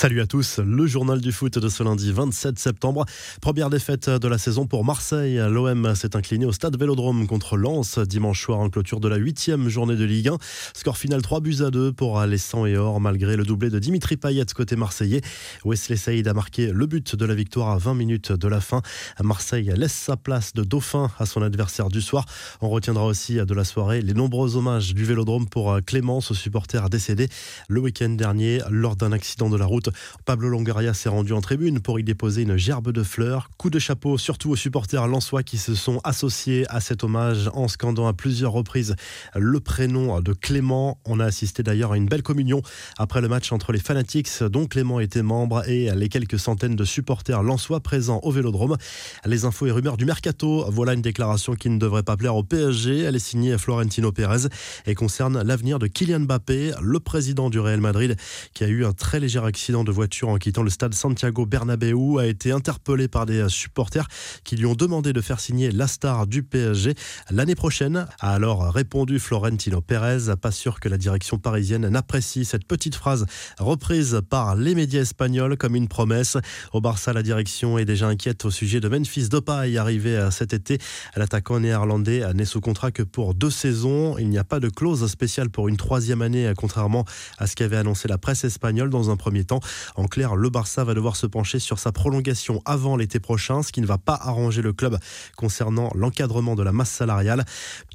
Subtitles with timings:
[0.00, 3.04] Salut à tous, le journal du foot de ce lundi 27 septembre.
[3.42, 5.38] Première défaite de la saison pour Marseille.
[5.50, 9.68] L'OM s'est incliné au stade Vélodrome contre Lens dimanche soir en clôture de la huitième
[9.68, 10.38] journée de Ligue 1.
[10.72, 13.78] Score final 3 buts à 2 pour les 100 et or malgré le doublé de
[13.78, 15.20] Dimitri Payet côté marseillais.
[15.66, 18.80] Wesley Saïd a marqué le but de la victoire à 20 minutes de la fin.
[19.22, 22.24] Marseille laisse sa place de dauphin à son adversaire du soir.
[22.62, 27.28] On retiendra aussi de la soirée les nombreux hommages du Vélodrome pour Clémence, supporter décédé
[27.68, 29.89] le week-end dernier lors d'un accident de la route
[30.24, 33.50] Pablo Longaria s'est rendu en tribune pour y déposer une gerbe de fleurs.
[33.56, 37.68] Coup de chapeau surtout aux supporters lensois qui se sont associés à cet hommage en
[37.68, 38.96] scandant à plusieurs reprises
[39.34, 40.98] le prénom de Clément.
[41.04, 42.62] On a assisté d'ailleurs à une belle communion
[42.98, 46.84] après le match entre les Fanatics dont Clément était membre et les quelques centaines de
[46.84, 48.76] supporters lensois présents au Vélodrome.
[49.24, 50.66] Les infos et rumeurs du mercato.
[50.70, 53.00] Voilà une déclaration qui ne devrait pas plaire au PSG.
[53.00, 54.48] Elle est signée Florentino Pérez
[54.86, 58.16] et concerne l'avenir de Kylian Mbappé, le président du Real Madrid
[58.54, 62.18] qui a eu un très léger accident de voiture en quittant le stade Santiago Bernabéu
[62.18, 64.06] a été interpellé par des supporters
[64.44, 66.94] qui lui ont demandé de faire signer la star du PSG
[67.30, 68.06] l'année prochaine.
[68.20, 73.26] A alors répondu Florentino Pérez, pas sûr que la direction parisienne n'apprécie cette petite phrase
[73.58, 76.36] reprise par les médias espagnols comme une promesse.
[76.72, 80.78] Au Barça, la direction est déjà inquiète au sujet de Memphis Depay arrivé cet été.
[81.16, 84.16] L'attaquant néerlandais n'est sous contrat que pour deux saisons.
[84.18, 87.04] Il n'y a pas de clause spéciale pour une troisième année, contrairement
[87.38, 89.60] à ce qu'avait annoncé la presse espagnole dans un premier temps.
[89.96, 93.72] En clair, le Barça va devoir se pencher sur sa prolongation avant l'été prochain, ce
[93.72, 94.98] qui ne va pas arranger le club
[95.36, 97.44] concernant l'encadrement de la masse salariale.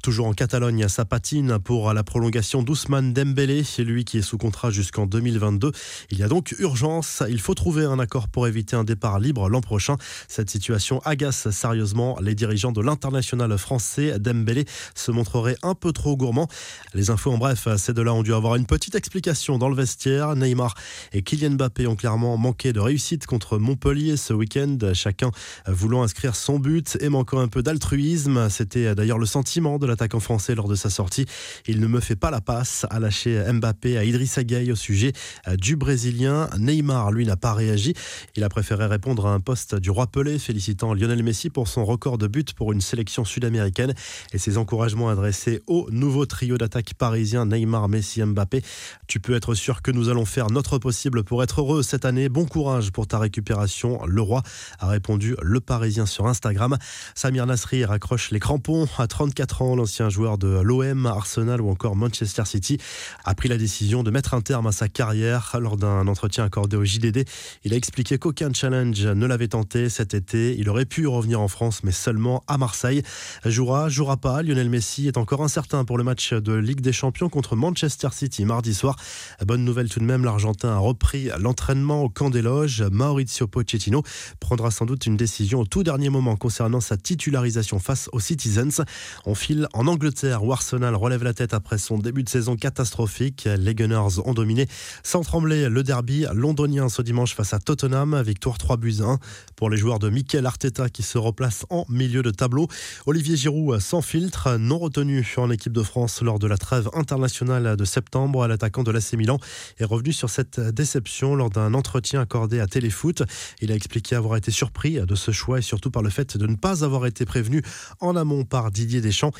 [0.02, 4.70] Toujours en Catalogne, ça patine pour la prolongation d'Ousmane Dembélé, lui qui est sous contrat
[4.70, 5.72] jusqu'en 2022.
[6.10, 9.48] Il y a donc urgence, il faut trouver un accord pour éviter un départ libre
[9.48, 9.96] l'an prochain.
[10.28, 14.18] Cette situation agace sérieusement les dirigeants de l'international français.
[14.18, 16.48] Dembélé se montrerait un peu trop gourmand.
[16.94, 20.36] Les infos en bref, ces deux-là ont dû avoir une petite explication dans le vestiaire.
[20.36, 20.74] Neymar
[21.12, 25.30] et Kylian Mbappé ont clairement manqué de réussite contre Montpellier ce week-end, chacun
[25.66, 28.48] voulant inscrire son but et manquant un peu d'altruisme.
[28.50, 31.26] C'était d'ailleurs le sentiment de l'attaquant français lors de sa sortie.
[31.66, 35.12] Il ne me fait pas la passe, à lâcher Mbappé à Idrissa Gueye au sujet
[35.58, 36.48] du Brésilien.
[36.58, 37.94] Neymar, lui, n'a pas réagi.
[38.34, 41.84] Il a préféré répondre à un poste du roi Pelé, félicitant Lionel Messi pour son
[41.84, 43.94] record de but pour une sélection sud-américaine
[44.32, 48.62] et ses encouragements adressés au nouveau trio d'attaque parisien Neymar, Messi, Mbappé.
[49.06, 52.28] Tu peux être sûr que nous allons faire notre possible pour être heureux cette année.
[52.28, 54.04] Bon courage pour ta récupération.
[54.06, 54.42] Le roi
[54.78, 56.76] a répondu le Parisien sur Instagram.
[57.14, 58.86] Samir Nasri raccroche les crampons.
[58.98, 62.78] À 34 ans, l'ancien joueur de l'OM, Arsenal ou encore Manchester City
[63.24, 65.56] a pris la décision de mettre un terme à sa carrière.
[65.60, 67.24] Lors d'un entretien accordé au JDD,
[67.64, 70.56] il a expliqué qu'aucun challenge ne l'avait tenté cet été.
[70.58, 73.02] Il aurait pu revenir en France, mais seulement à Marseille.
[73.44, 74.42] Jouera, jouera pas.
[74.42, 78.44] Lionel Messi est encore incertain pour le match de Ligue des Champions contre Manchester City
[78.44, 78.96] mardi soir.
[79.44, 82.82] Bonne nouvelle tout de même, l'Argentin a repris l'entraînement au camp des loges.
[82.90, 84.02] Maurizio Pochettino
[84.40, 88.84] prendra sans doute une décision au tout dernier moment concernant sa titularisation face aux Citizens.
[89.24, 93.48] On file en Angleterre où Arsenal relève la tête après son début de saison catastrophique.
[93.58, 94.66] Les Gunners ont dominé
[95.02, 98.22] sans trembler le derby londonien ce dimanche face à Tottenham.
[98.22, 99.18] Victoire 3 buts 1
[99.56, 102.68] pour les joueurs de Mikel Arteta qui se replace en milieu de tableau.
[103.06, 107.76] Olivier Giroud sans filtre, non retenu en équipe de France lors de la trêve internationale
[107.76, 108.46] de septembre.
[108.46, 109.38] L'attaquant de l'AC Milan
[109.78, 113.22] est revenu sur cette déception lors d'un entretien accordé à Téléfoot.
[113.60, 116.46] Il a expliqué avoir été surpris de ce choix et surtout par le fait de
[116.46, 117.62] ne pas avoir été prévenu
[118.00, 119.32] en amont par Didier Deschamps.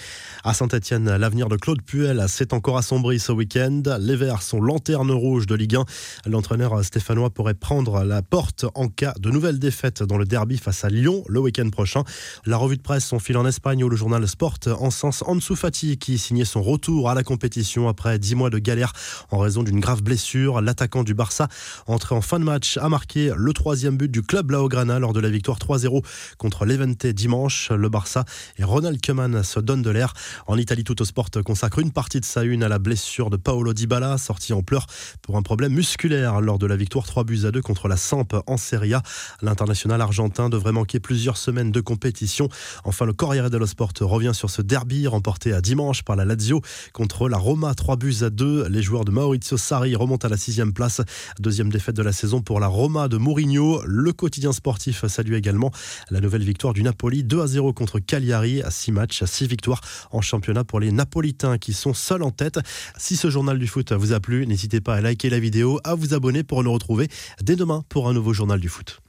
[0.44, 3.82] À Saint-Etienne, l'avenir de Claude Puel s'est encore assombri ce week-end.
[4.00, 5.84] Les Verts sont lanterne rouge de Ligue 1.
[6.26, 10.84] L'entraîneur stéphanois pourrait prendre la porte en cas de nouvelle défaite dans le derby face
[10.84, 12.02] à Lyon le week-end prochain.
[12.44, 15.98] La revue de presse, on file en Espagne où le journal Sport encense Ansu Fati
[15.98, 18.92] qui signait son retour à la compétition après dix mois de galère
[19.30, 20.60] en raison d'une grave blessure.
[20.60, 21.48] L'attaquant du Barça
[21.86, 25.20] entré en fin de match, a marqué le troisième but du club Laograna lors de
[25.20, 26.04] la victoire 3-0
[26.38, 27.70] contre l'Evente dimanche.
[27.70, 28.24] Le Barça
[28.58, 30.14] et Ronald Koeman se donnent de l'air.
[30.46, 33.36] En Italie, tout au sport consacre une partie de sa une à la blessure de
[33.36, 34.86] Paolo Dybala, sorti en pleurs
[35.22, 38.28] pour un problème musculaire lors de la victoire 3 buts à 2 contre la Samp
[38.46, 39.02] en Serie A.
[39.42, 42.48] L'international argentin devrait manquer plusieurs semaines de compétition.
[42.84, 46.60] Enfin, le Corriere dello Sport revient sur ce derby remporté à dimanche par la Lazio
[46.92, 48.68] contre la Roma 3 buts à 2.
[48.68, 51.00] Les joueurs de Maurizio Sarri remontent à la sixième place.
[51.40, 53.82] Deuxième défaite de la saison pour la Roma de Mourinho.
[53.84, 55.70] Le quotidien sportif salue également
[56.10, 59.80] la nouvelle victoire du Napoli 2 à 0 contre Cagliari à 6 matchs, 6 victoires
[60.10, 62.58] en championnat pour les Napolitains qui sont seuls en tête.
[62.96, 65.94] Si ce journal du foot vous a plu, n'hésitez pas à liker la vidéo, à
[65.94, 67.08] vous abonner pour nous retrouver
[67.42, 69.00] dès demain pour un nouveau journal du foot.